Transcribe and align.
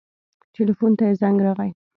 ټېلفون 0.53 0.91
ته 0.97 1.03
يې 1.07 1.13
زنګ 1.21 1.37
راغى. 1.45 1.69